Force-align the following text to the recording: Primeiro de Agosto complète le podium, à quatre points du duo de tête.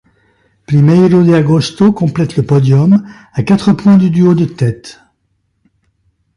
Primeiro 0.65 1.21
de 1.23 1.31
Agosto 1.35 1.91
complète 1.93 2.35
le 2.35 2.43
podium, 2.43 3.07
à 3.33 3.43
quatre 3.43 3.71
points 3.73 3.97
du 3.97 4.09
duo 4.09 4.33
de 4.33 4.45
tête. 4.45 4.99